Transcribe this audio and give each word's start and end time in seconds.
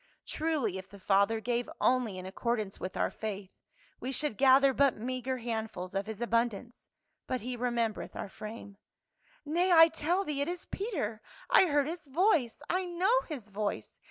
Truly 0.25 0.79
if 0.79 0.89
the 0.89 0.97
Father 0.99 1.39
gave 1.39 1.69
only 1.79 2.17
in 2.17 2.25
accord 2.25 2.59
ance 2.59 2.79
with 2.79 2.97
our 2.97 3.11
faith, 3.11 3.51
we 3.99 4.11
should 4.11 4.35
gather 4.35 4.73
but 4.73 4.97
meagre 4.97 5.37
handfuls 5.37 5.93
of 5.93 6.07
his 6.07 6.21
abundance; 6.21 6.87
but 7.27 7.41
he 7.41 7.55
remembereth 7.55 8.15
our 8.15 8.27
frame." 8.27 8.77
Nay, 9.45 9.71
I 9.71 9.89
tell 9.89 10.23
thee 10.23 10.41
it 10.41 10.47
is 10.47 10.65
Peter; 10.65 11.21
I 11.51 11.67
heard 11.67 11.85
his 11.87 12.07
voice, 12.07 12.63
I 12.67 12.85
know 12.85 13.15
his 13.29 13.49
voice 13.49 13.99